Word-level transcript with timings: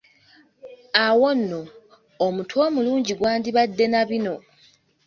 Awo 1.05 1.27
nno, 1.39 1.61
omutwe 2.25 2.57
omulungi 2.67 3.13
gwandibadde 3.19 3.85
na 3.89 4.01
bino: 4.09 4.35